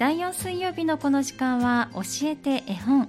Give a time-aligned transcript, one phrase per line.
[0.00, 3.06] 第4水曜日のこの時間は教えて絵本。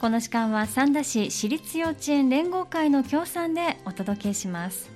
[0.00, 4.88] この時間は三田市私立幼稚園連合会の協賛でお届けします。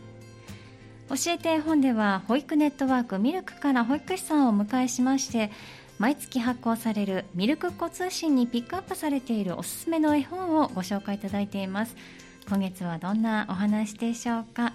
[1.11, 5.50] 教えて絵本では保育ネットワークミルクから保育士さんをお迎えしまして
[5.98, 11.94] 毎月発行されるミルクっ子通信にピックアップされているおすすめの絵本をご紹介いただいています。
[12.49, 14.72] 今月はどんなお話でしょうか。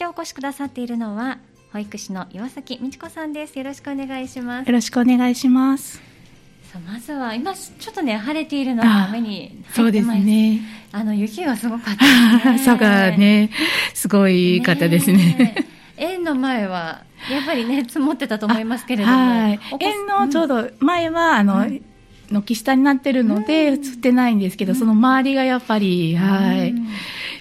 [0.00, 1.40] 今日お越しくださっているのは
[1.74, 3.58] 保育士の岩崎美智子さんです。
[3.58, 4.66] よろしくお願いします。
[4.68, 6.00] よろしくお願いします。
[6.62, 10.60] さあまずは今ちょっとね晴れているのが目にそうですね。
[10.92, 12.54] あの雪がすごかったですね。
[12.62, 13.50] 朝がね。
[13.92, 15.66] すごい方ですね。
[15.96, 21.66] 園の前はやっぱりね積もってたと思いますけれども、はい、園のちょうど前は、あの、
[22.30, 26.72] 軒下になってるので、映ってないんですけど、その周りがやっぱり、はい、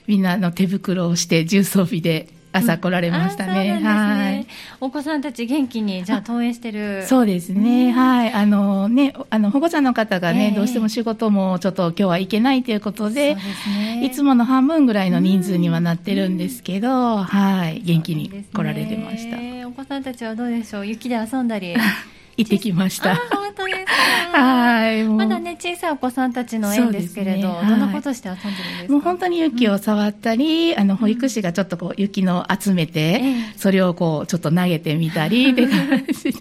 [0.07, 3.79] みんなの手袋をして重装備で朝来られましたね。
[3.79, 4.47] ねはい。
[4.79, 7.03] お子さんたち元気に、じゃあ登園してる。
[7.05, 7.91] そうですね。
[7.91, 8.33] はい。
[8.33, 17.81] あのね、あの、保護者の方がね、えー、どうしても仕事もちょっと今日は行けないということで、でね、いつもの半分ぐらいの人数にはなってるんですけど、はい。
[17.83, 19.67] 元気に来られてました。
[19.67, 20.85] お子さんたちはどうでしょう？
[20.85, 21.75] 雪で遊んだり。
[22.37, 23.15] 行ってきました。
[23.15, 24.41] 本当ですか。
[24.41, 25.03] はい。
[25.03, 28.93] まだね、小さいお子さんたちの園ですけれど、ねはい、どんなことして遊んでるんですか？
[28.93, 33.21] もう本当に雪を触ったり、うん、あの、保育士がちょっとこう、雪の集めて、
[33.55, 36.35] それをこう、ちょっと投げてみたり、 って感じ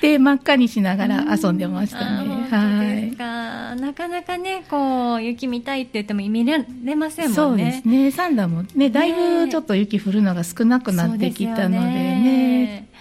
[0.00, 2.46] で、真っ赤にしながら遊んでましたね。
[2.50, 3.16] はい。
[3.80, 6.58] なかなかね、こう、雪見たいって言っても見れ
[6.94, 7.34] ませんもんね。
[7.34, 8.10] そうですね。
[8.10, 12.19] サンダーもね、だいぶちょっと雪降るのが少なくなってきたのでね。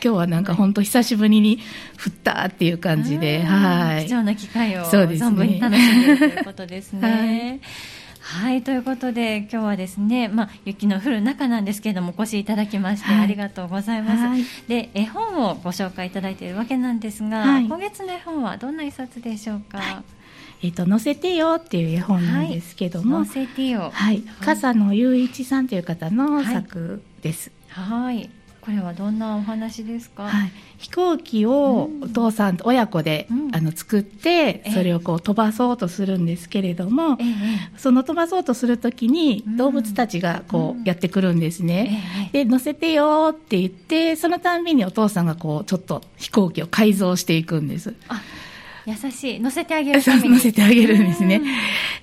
[0.04, 1.60] 今日はなんか本当久しぶりに
[2.04, 4.04] 降ったっていう感じで、はい。
[4.04, 7.62] 貴重な機会を存分に楽しんでるということですね。
[8.22, 20.04] はい、ということで今日はですね、まあ、雪の降る中なんですけれどもお越しいただきまして、ありがとうございます、はい、で絵本をご紹介いただいているわけなんですが、はい、今月の絵本はどんな一冊でしょうか、はい。
[20.62, 23.92] えっ、ー、と、載せてよっていう絵本なんですけども、載せてよ。
[23.94, 24.22] はい。
[24.42, 27.52] 笠野雄一さんという方の作です。
[27.70, 28.30] はい。
[28.70, 47.96] これはどんなお話ですか、はい、飛行機をお父さんと親子で、うん、あの作ってそれをこう飛ばそうとするんですけれども、ええ、その飛ばそうとするときに動物たちがこうやってくるんですね、うん、で乗せてよって言ってそのたんびにお父さんがこうちょっと飛行機を改造していくんです。
[48.08, 48.22] あ
[48.86, 51.42] 優しい乗せてあげる乗せてあげるんですね。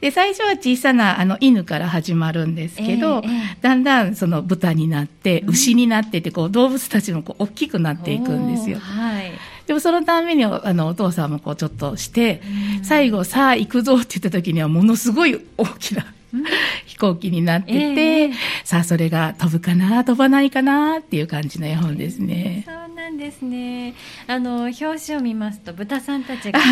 [0.00, 8.78] で、最初は小さなあの犬から始まるんですけど、えーえー、だんだんその豚になって、牛になってて、こう動物たちもこう大きくなっていくんですよ。
[8.78, 9.32] はい。
[9.66, 12.40] でもそのためにあのお父さんもこうちょっとして、
[12.82, 16.06] 最後さあ行くぞって言った時にはものすごい大きな
[16.86, 18.32] 飛行機になってて、えー、
[18.64, 22.64] さあそれが飛ぶかな飛ばないかなっていう感じの絵本ですね。
[22.66, 22.85] そう
[23.16, 23.94] なんですね。
[24.26, 26.64] あの表紙を見ますと豚さんたちがこ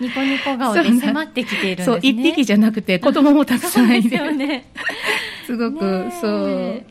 [0.00, 1.94] うニコニコ顔で迫ってきているんですね。
[1.94, 4.66] そう一匹じゃなくて子供もたくさんいて、ね、
[5.46, 6.82] すごくそう。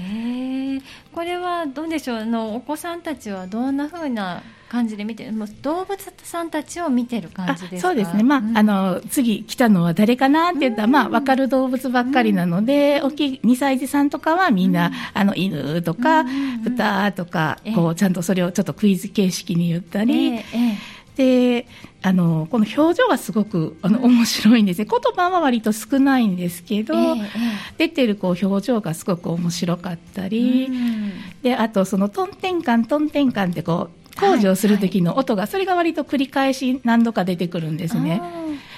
[0.00, 0.82] えー、
[1.12, 2.18] これはどうでしょう？
[2.18, 16.24] あのお子さんたちはどんなふうな感じで見てもう動物さんたちを見てる感じですそうですね、まあ、うん、あの次来たのは誰かなって言ったら、まあ、分かる動物ばっかりなので、大きい2歳児さんとかはみんな、あの犬とか、
[16.62, 20.34] 豚とか、こうちゃんとそれをちょっとクイズ形式に言ったり。
[20.34, 20.44] え
[21.18, 21.66] で
[22.00, 27.26] あのこの表情がすごくあの面白いんですね、言葉は割と少ないんですけど、えー、
[27.76, 30.70] 出てるこう表情がすごく面白かったり、
[31.42, 38.20] であとそのトンテンカントンテンカンってこう工事をする時の音が、それが割と繰り返し何度か出てくるんですね。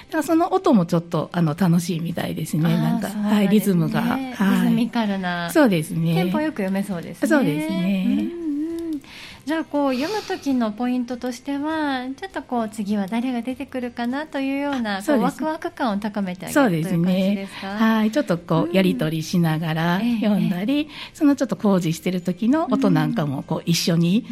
[0.07, 2.63] だからその音もちょっとあの楽しいみたいですね。
[2.63, 5.49] なんか、ね、はい、リズムが、はい、リズミカルな。
[5.49, 6.15] そうですね。
[6.15, 7.27] テンポよく読めそうですね。
[7.27, 8.40] そうですね。
[9.43, 17.49] うんじゃあこう読む時のポイントとしてはちょっとこう次は誰が出てくるかなというようなこうワクワク感を高めてあげるそうですね。
[17.61, 24.25] はいちょっとこうやり取りしながら読んだり、ええ、そのちょっと工事してる時の音なんかもこう一緒に、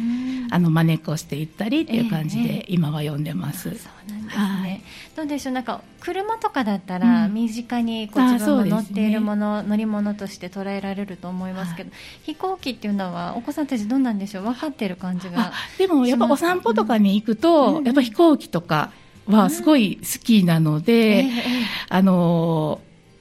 [0.50, 3.62] あの真似っこしていったりっていう感じで今は読んでます。
[3.62, 4.82] そうなんですね、はい、
[5.16, 5.52] どうでしょう？
[5.54, 11.90] なんか車とかだったら身近にこう自分の乗っているもの、ね、乗り物として捉えられると思いますけど、
[12.22, 14.44] 飛行機っていうのはお子さんたちどうなんでしょう？
[14.44, 18.92] 分かってる感じがでもやっぱお散歩とかに行くと、うん、やっぱ飛行機とか
[19.26, 21.30] はすごい好きなので、うん、
[21.88, 22.80] あの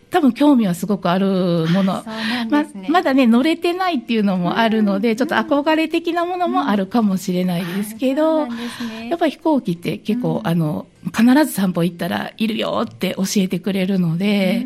[0.10, 14.66] 多分興味はすごくあるもの、ね、ままだね乗れてないっていうのもあるので、うん、ちょっと憧れ的なものもあるかもしれないですけど、ね、やっぱり飛行機って結構、あの必ず散歩行ったらいるよって教えてくれるので、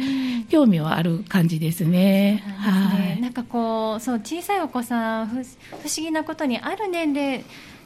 [0.50, 2.44] 興味はある感じですね。
[2.60, 3.22] はい。
[3.22, 5.44] なんかこう、そう、小さいお子さん、不思
[5.98, 7.44] 議なことに、ある年齢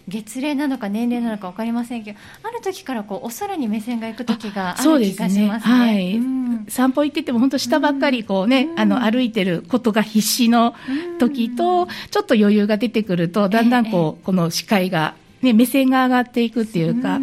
[0.07, 5.73] 月齢なのか年齢なのか分かりませんけどある時からこうお空に目線が行く時がある気がしますね。
[5.73, 10.75] はい、うん、散歩行ってても本当下ばっかりこうね、うん、あの歩いてることが必死の
[11.19, 17.19] 時と、うん、ちょっと余裕が出てくるとだんだんこう、えー、この視界がね、目線が上がっていくっていうか、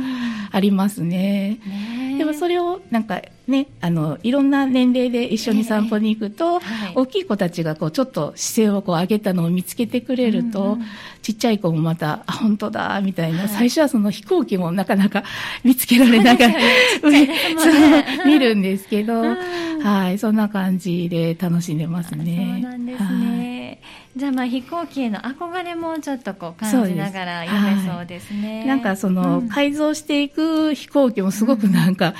[0.50, 1.58] ありますね。
[1.66, 10.86] ねでもそれをなんかね、あのいろんな年齢で一緒に散歩に行くと、えーはい、大きい子たちがこうちょっと姿勢をこう上げたのを見つけてくれると、うんうん、
[11.20, 15.24] ちっちゃい子もまた、あ、本当だ、みたいな、はい、最初はその飛行機もなかなか
[15.62, 16.54] 見つけられながら、
[18.24, 19.36] 見るんですけど、うん、
[19.84, 22.60] はい、そんな感じで楽しんでますね。
[22.62, 23.78] そうなんですね。
[23.78, 24.18] はい。
[24.18, 28.60] じゃあまあ飛行機への憧れもちょっとこう感じながら読めそうですね。
[28.60, 32.14] はい、なんかその、改造していく飛行機もすごくなんか、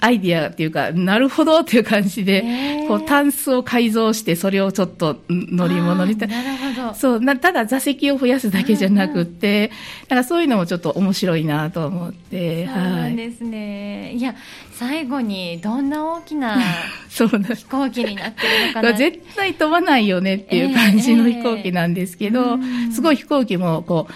[0.00, 6.32] アイディアっていうか、なるほどっていう感じで、こうタンスを改造してそれをちょっと乗り物になる
[6.74, 6.94] ほど。
[6.94, 9.70] そうなただ座席を増やすだけじゃなくて、うんうん、
[10.10, 14.10] なんかそういうのもちょっと面白いなと思って、そうなんですね。
[14.10, 14.34] はい、いや
[14.80, 16.58] 最後にどんな大きな
[17.10, 17.28] 飛
[17.66, 18.94] 行機になってるのかな。
[18.94, 22.58] 絶対飛ばないよねっていう感じの、飛行機なんですけど、
[22.90, 24.08] すごい飛行機もこ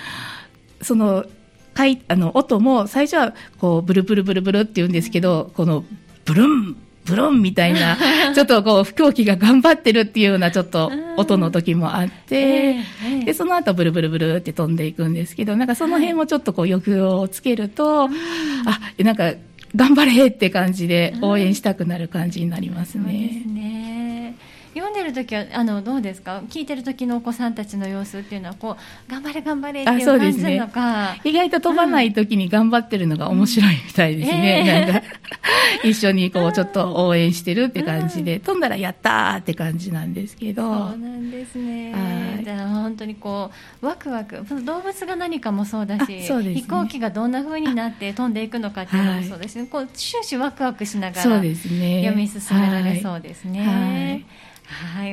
[0.81, 1.27] うその
[1.75, 5.85] かいあの音も最初はこうブルブルブルブルって言うんですけど、この
[6.25, 7.99] ブルンブルンみたいな、
[8.35, 12.77] ちょっとこう飛行機が頑張ってるっていうようなちょっと音の時もあって、
[13.27, 18.09] で、その後ブルブルブルって飛んでいくんですけど、なんかその辺もちょっとこう抑揚をつけると、あ、
[19.03, 19.35] なんか
[19.77, 23.05] 頑張れって感じで応援したくなる感じになりますね。
[23.05, 24.35] そうですね。
[24.75, 26.43] 読んでる時はあのどうですか？
[26.51, 28.77] 聞いてる時のお子さんたちの様子っていうのはこ
[29.09, 35.07] う頑張れ頑張れっていう感じなのか、ね、意外と飛ばない時に頑張ってるのが面白いみたいですね、うんえー、 なんか
[35.85, 40.63] 一緒にこうちょっと応援してるって感じで、飛んだらやったーって感じなんですけど。
[40.63, 41.95] そうなんですね。
[42.43, 43.51] じゃあ本当にこ
[43.83, 46.23] うワクワク動物が何かもそうだし、ね、
[46.55, 53.61] 飛行機がどんなふうになって飛んでいくのかっていうのもそうですね、こう終始ワクワクしながら読み進められそうですね。
[53.61, 53.67] はい。
[53.67, 54.25] はい、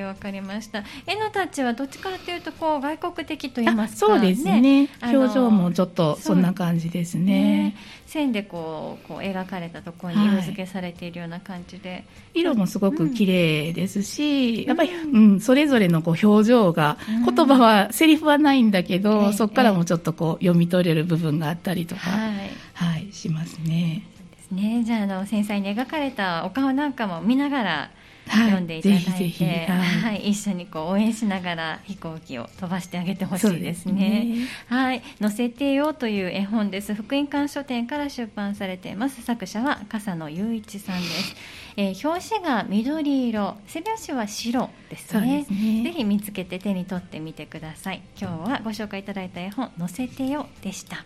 [0.04, 0.84] わかりました。
[1.06, 4.62] 絵のタッチはどっちかというとこう外国的と言いますか、そうですね。
[4.62, 7.24] ね表情もちょっとそんな感じですね。
[7.24, 7.76] ね
[8.06, 12.04] 線でこうこう描かれたところに色付けされているような感じで、はい、
[12.34, 24.06] 色もすごく綺麗ですし、うん、やっぱり、うん、それぞれのこう表情が、うん、言葉はセリフはないんだけど、そこからもちょっとこう読み取れる部分があったりとか、はい、はい、しますね。
[24.52, 27.92] ね、じゃああの繊細に描かれたお顔なんかも見ながら
[28.28, 33.94] 読んでいただいて、はい、はい、一緒にこう応援しながら飛行機を飛ばしてあげてほしいですね。
[34.24, 36.94] すねはい、乗せてよという絵本です。
[36.94, 39.22] 福音館書店から出版されています。
[39.22, 41.36] 作者は笠野雄一さんです。
[41.78, 45.46] えー、表紙が緑色、背表紙は白ですね。
[45.46, 48.02] すねぜひ見つけて手に取ってみてください。
[48.20, 51.06] 今日はご紹介いただいた絵本乗せてよでした。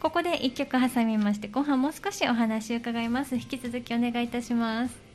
[0.00, 5.09] ここで1曲挟みまして後半もう少しお話を伺います引き続きお願いいたします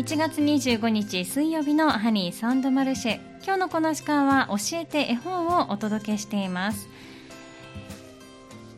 [0.00, 3.20] 1月25日水曜日のハニーサウンドマルシェ。
[3.44, 6.88] 今日のこの時間は教えて絵本をお届けしています。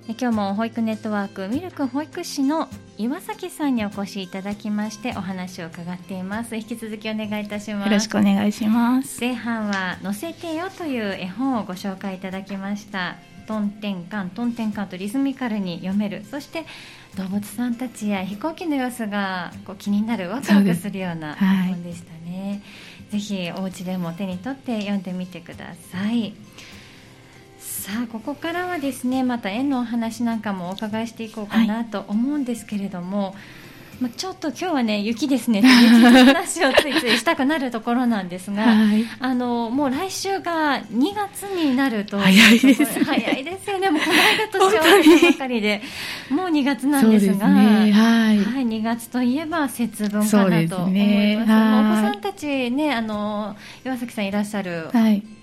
[0.08, 6.56] 今日も保育ネットワークミルク保育士の岩崎さんにお越しいただきましてお話を伺っています。
[6.56, 7.86] 引き続きお願いいたします。
[7.86, 9.20] よろしくお願いします。
[9.20, 13.14] 前半は載せてよという絵本をご紹介いただきました
[13.46, 16.24] トンテンカントンテンカンとリズミカルに読める。
[16.30, 16.64] そして
[17.16, 22.62] 動物さんたちや飛行機の様子がこう気になるワクワクするような本でしたね、
[23.08, 26.34] はい、ぜひお家でも手に取って読んでみてください。
[27.58, 33.34] さあここからはですねまた園のお話なんかもお伺いしていこうかなと思うんですけれども、はい
[34.02, 35.62] まあ、ちょっと今日はね雪ですね。
[35.62, 43.90] 雪の話をついついしたくなるところなんですが、はい、あのもう来週が2月になると早いです、ね、早いですよね。
[43.90, 45.82] もうこの間年をばかりで
[46.32, 54.88] もう2月なんですが、ね、はい、はい、2月といえば節分かなと思います、ね、お子さんたちねあの岩崎さんいらっしゃる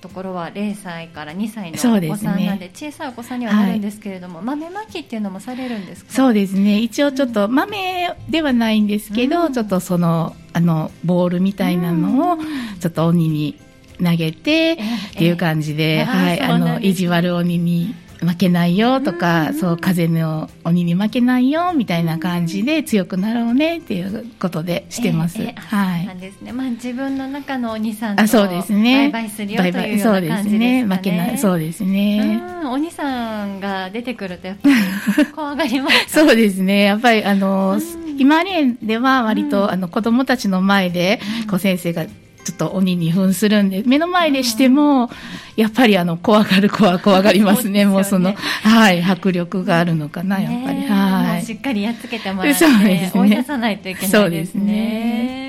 [0.01, 6.11] ところは0歳から2歳のお子さんなんで、ね、小さいお子さんにはなるんですけれども、はい、豆まきっていうのもされるんですか？
[6.11, 6.79] そうですね。
[6.79, 12.37] 一応ちょっと豆でははないんですけど、うん、ちょっとそのあのボールみたいなのを
[12.79, 13.55] ちょっと鬼に
[14.03, 14.77] 投げて
[15.11, 25.41] っていう感じで、はい、あの意地悪鬼に負けないよとか、そう風の鬼に負けないよみたいな感じで強くなろうねっていうことでしてます。
[25.41, 26.05] えーえー、はい。
[26.05, 26.51] なんですね。
[26.51, 29.09] まあ自分の中の鬼さんとあそうですね。
[29.11, 30.17] バイバイするよという感じですかね。
[30.17, 30.85] そうですね。
[30.85, 31.37] 負けない。
[31.37, 32.41] そうですね。
[32.71, 36.83] 鬼さんが出てくるとやっぱり 怖がりますそうですね。
[36.83, 37.79] やっぱりあの、
[38.17, 42.05] 今までは割と、あの子供たちの前で、こう先生が
[42.43, 45.09] ちょっと鬼に扮するんで、目の前でしても、
[45.55, 47.85] やっぱりあの、怖がる子は 怖がりますね。
[47.85, 50.83] もうその、はい、迫力があるのかな、やっぱり。
[50.83, 51.45] はい。
[51.45, 54.19] しっかりやっつけてもらって、そうですね、追い出さないといけないですね。
[54.21, 55.48] そうですね。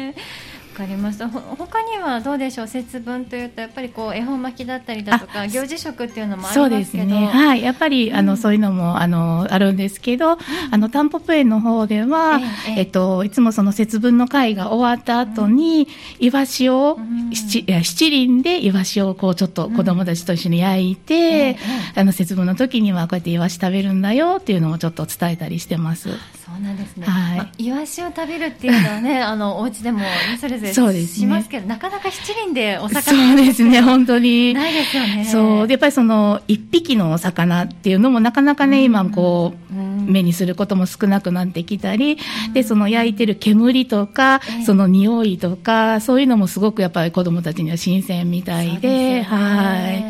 [0.80, 1.28] かりました。
[1.28, 2.66] 他にはどうでしょう？
[2.66, 6.64] 節分というとやっぱりこう恵方巻きだったりだとか行事食っていうのもありますけど。
[6.64, 7.26] そうですね。
[7.26, 7.62] はい。
[7.62, 10.38] やっぱり、あのそういうのもあのあるんですけど、あ
[10.78, 12.40] のタンポポ園の方では、
[12.76, 16.98] えっといつもその節分の会が終わった後に、イワシを、
[17.32, 21.58] 七七輪でイワシをこうちょっと子供たちと一緒に焼いて、
[21.94, 26.08] あの節分の時にはこうやってイワシ食べるんだよっていうのをちょっと伝えたりしてます。
[26.50, 27.06] そうなんですね。
[27.06, 27.64] はい。
[27.66, 30.00] イワシを食べるっていうのはね、 あのお家でも
[30.40, 34.52] それぞれそうですしますけど、なかなか七輪でお魚そうですね、本当に。
[34.52, 35.28] ないですよね。
[35.30, 35.66] そう。
[35.68, 39.74] で、やっぱりその、一匹のお魚っていうのもなかなかね、今こう、
[40.10, 42.18] 目にすることも少なくなってきたり、
[42.52, 50.04] で、その焼いてる煙とか、その匂いとか、そういうのもすごくやっぱり子供たちには新鮮みたいで、はい。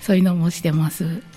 [0.00, 1.33] そういうのもしてます。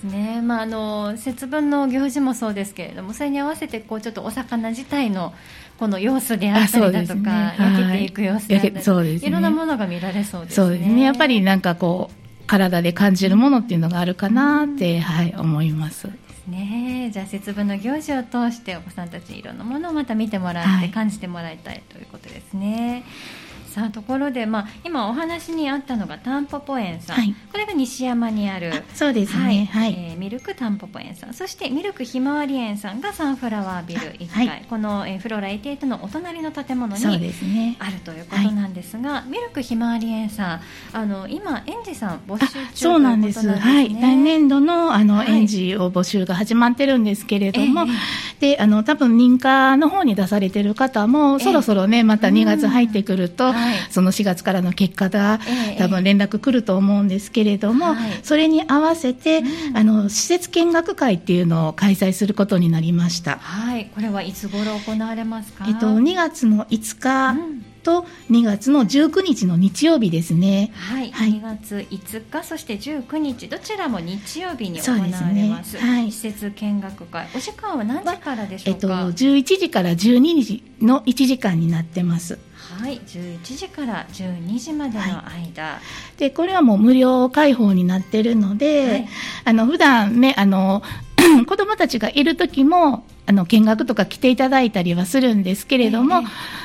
[0.00, 5.34] ですね、まあ、あの節分の行事もそうですけれどもそれに合わせてこうちょっとお魚自体の
[5.78, 10.66] この様子であったりだとか、ね、焼けていく様子であったり、ね、いろんなものが見られそうですね。
[10.66, 11.02] そうですね。
[11.02, 16.08] やっぱりなんかこう体で感じるものっていうのがあるかなって、うん、はい、思います。
[16.48, 22.90] ね、じゃあ節分の行事を通してお子さんたちいろんなものをまた見てもらって感じてもらいたいということですね。
[22.90, 31.34] はいさあところで、まあ、今お話にあったのがタンポポ園さん、はい、これが西山にあるそうですね、はい、えー、ミルクタンポポ園さん。
[31.34, 40.60] そしてミルクひまわり園さんがサンフラワービル1階、はい、この、えー、フローラ88のお隣の建物にあるということなんですが、ミルクひまわり園さん
[40.92, 55.38] あの今園児さん募集中そうなんです、ね、はい、来年度のあの、園児を募集が始まってるんですけれども、えー、であの多分認可の方に出されてる方も、そろそろねまた2月入ってくると、はい、その4月からの結果が、
[55.78, 59.42] 多分連絡来ると思うんですけれども、それに合わせて、
[59.74, 63.38] あの施設見学会っていうのを開催することになりました。
[63.38, 65.66] はい、これはいつ頃行われますか？
[65.68, 67.36] えっと2月の5日、
[67.82, 70.72] と2月の19日の日曜日ですね。
[70.74, 75.70] はい、はい、2月5日そして19日どちらも日曜日に行われます。
[75.72, 78.86] すね、はい、施設見学会お時間は何時からでしょうか？
[78.86, 82.38] まえっと11時から12時の1時間になってます。
[82.78, 85.80] はい、11時から12時までの間、は
[86.16, 89.08] い、でこれはもう無料開放になってるので、はい、
[89.44, 90.82] あの普段ねあの
[91.46, 96.24] 子どもたちがいる時もあの見学とか来ていただいたりはするんですけれども、えー、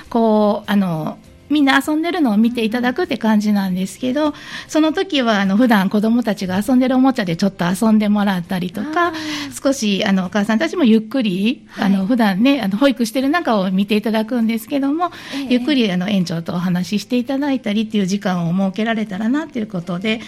[0.09, 1.17] こうあの
[1.49, 4.33] みんな遊んでるのを見ていただくって感じなんですけど、
[4.67, 9.13] その時はあの普段子供たちが遊んでるおもちゃでちょっと遊んでもらったりとか、
[9.63, 20.21] 少しあのお母さんたちもゆっくり、はい、あの普段ね、あの保育してる中を見ていただくんですけども、えー、ゆっくりあの園長とお話ししていただいたりっていう時間を設けられたらなということで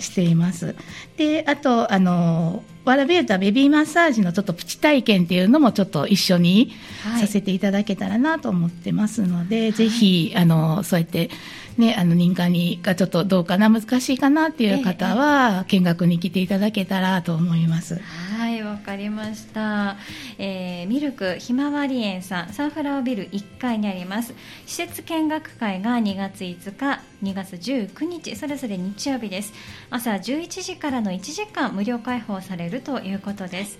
[0.00, 0.66] しています。
[0.66, 0.76] はい、
[1.18, 6.72] で、あと、あの、わらび歌ベビーマッサージのちょっとプチ体験っていうのもちょっと一緒に
[7.20, 11.30] させていただけたらなと思ってますので、はい、ぜひ、あの、そうやって、
[11.78, 18.00] ね、あの、認可にがちょっとどうかな、難しいかなっていう方は、見学に来ていただけたらと思います。
[18.36, 19.96] はい、わかりました。
[20.38, 24.34] えー、ミルクひまわり園さん、サンフラワービル1階にあります。
[24.66, 29.52] 施設見学会が2月5日、2月19日、それぞれ日曜日です。
[29.90, 33.78] 朝11時からの1時間無料開放されるということです。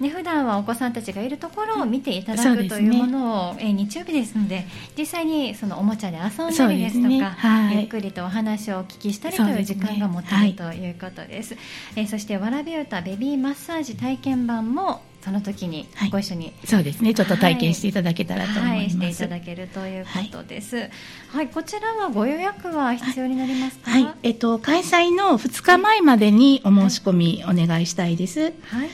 [0.00, 7.20] ね、普段はお子さんたちがいるところを見ていただく、というものを、え日曜日ですので実際にそのおもちゃで遊んだりですとか、ね。
[7.20, 11.56] はい、ゆっくりとお話をお聞きしたりという時間が持てる、ということです、
[11.96, 17.12] えー、そしてわらび歌ベビーマッサージ体験版もその時にご一緒に、はい、そうですね。
[17.12, 20.90] ちょっと体験していただけたらと思います、はい、していただけるということです、はい、
[21.30, 24.08] はい、こちらはご予約は必要になりますか、はい。
[24.22, 28.88] えっと、開催の2日前までにお申し込みお願いしたいです、はい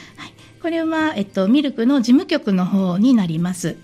[0.62, 3.76] これは、えっと、ミルクの事務局の方になります。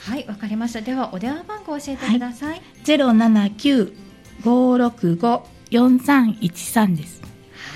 [0.00, 0.80] はい、わかりました。
[0.80, 2.62] では、お電話番号を教えてください。
[2.82, 3.92] ゼロ七九
[4.42, 7.22] 五六五四三一三です。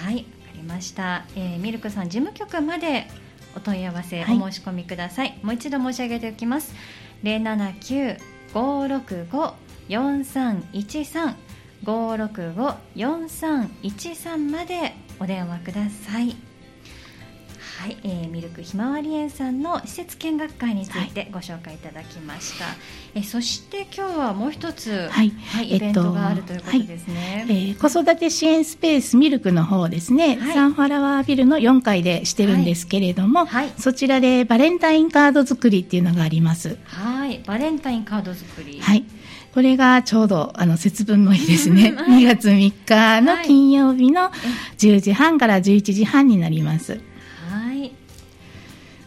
[0.03, 0.26] はい、わか
[0.57, 1.25] りました。
[1.37, 3.07] えー、ミルクさん事務局まで
[3.55, 5.38] お問い合わせ、お申し込みください。
[5.45, 6.75] もう一度申し上げておきます。
[7.23, 8.17] 零七九
[8.53, 9.55] 五六五
[9.88, 11.37] 四三一三
[11.85, 16.53] 五六五四三一三までお電話ください。
[17.85, 22.64] はい、えー、ミルクひまわり園さんの施設見学会についてご紹介いただきました。
[22.64, 22.76] はい、
[23.17, 27.45] えそして今日はもう一つ、はい、はい、イベントがあるということですね。
[27.47, 36.79] はい、えー、子育て支援スペースミルクの方ですね、はい、サンフラワービルの4階でしてるんですけれども、はい、そちらでバレンタインカード作りっていうのがあります。
[36.85, 38.81] はい、バレンタインカード作り。
[38.81, 39.05] はい。
[39.53, 44.31] これがちょうどあの節分の日ですね、 はい、2月3日の金曜日の
[44.79, 46.99] 10時半から11時半になります。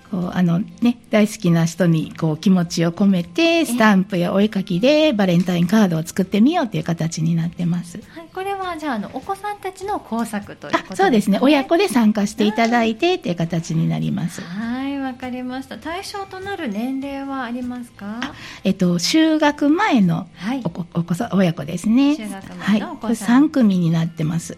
[0.09, 10.95] こうあのね、大好きな人にこう気持ちを込めてスタンプやお絵かきでバレンタインカードを作ってみようという形になってます、はい、これはじゃあのお子さんたちの工作ということですね？
[10.95, 11.39] そうですね。
[11.41, 14.41] 親子で参加していただいてという形になります。
[14.41, 15.77] はいわかりました。
[15.77, 18.19] 対象となる年齢はありますか？
[18.63, 20.27] えっと就学前の
[20.63, 22.13] お,、お子さん親子ですね。
[22.13, 24.57] 就学前のお子さん、はい、3組になってます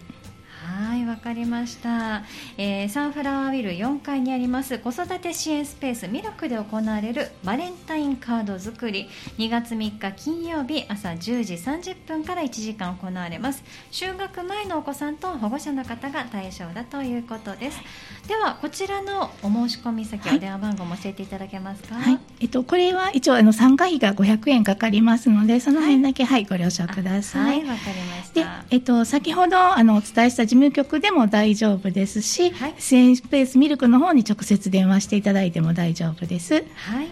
[1.20, 2.24] かりました、
[2.58, 4.80] えー、サンフラワービル4階にあります。
[4.80, 9.08] 子育て支援スペースミルクで行われるバレンタインカード作り。
[9.38, 13.64] 2月3日金曜日朝10時30分から1時間行われます。
[13.92, 17.80] 就学前のお子さんと保護者の方が対象だということです。
[18.28, 21.96] ではこちらのお申し込み先、はい、お電話番号も教えていただけますか？
[21.96, 27.60] はい、えっと、これは一応あの参加費が500円かかりますのでその辺だけ、はい、はい、ご了承ください。
[27.60, 28.34] はいわかりました。
[28.34, 36.54] で、えっと、先ほどあのお伝えした事務局ででも大丈夫ですし、はい、支援スペースミルクの方に直接電話していただいても大丈夫です。
[36.54, 37.10] はい、はい。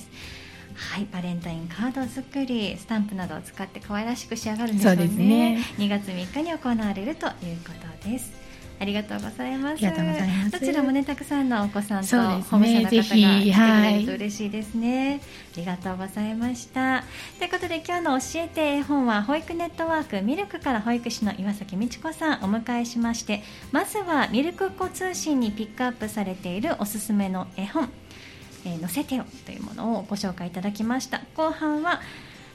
[0.76, 5.58] はい、バレンタインカード作りスタンプなどを使って可愛らしく仕上がるんでしょうですね。
[5.78, 7.34] 2月3日に行われるという
[7.66, 7.72] こ
[8.04, 8.47] とです。
[8.80, 10.52] ありがとうございます。
[10.52, 15.08] どちらもねたくさんのお子さんと保護者の方が来てくれると嬉しいですね。
[15.08, 15.20] はい、あ
[15.58, 17.04] りがとうございました。
[17.40, 23.42] ということで今日の教えて絵本は保育ネットワークミルクから保育士の岩崎美智子さんお迎えしまして、
[23.72, 27.90] まずはミルクっ子通信にピックアップされているおすすめの絵本、
[28.66, 31.22] えー、載せてよというものをご紹介いただきました。
[31.36, 32.02] 後半は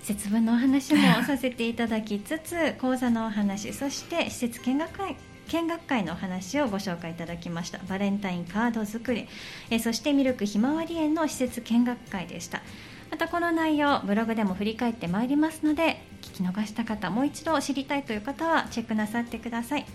[0.02, 5.16] 節分のお話もさせていただきつつ講座のお話そして施設見学会
[5.48, 7.78] 見学会のお話をご紹介いただきました。
[7.88, 9.28] バレンタインカード作り、
[9.70, 12.62] えそしてミルクひまわり園の施設見学会でした。
[13.11, 19.87] またこの内容ブログでも振り返ってまいりますので聞き逃した方もう一度知りたいという方はチェックなさってください。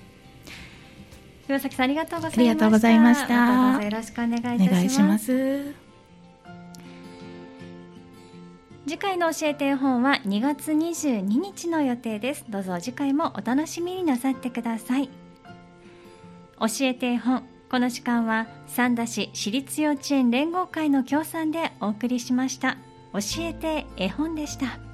[1.49, 2.41] 岩崎さんありがとうございました。
[2.41, 3.47] ありがとうございました。
[3.47, 5.87] どうぞよろしくお願いいたします。
[8.85, 12.45] 次回の教えて絵本は2月22日の予定です。
[12.47, 15.09] どうぞ次回もお楽しみになさってください
[16.59, 17.43] 教えて絵本。
[17.69, 22.77] この時間は三田市私立幼稚園連合会の協賛でお送りしました。
[23.13, 24.86] 教えて絵本でした。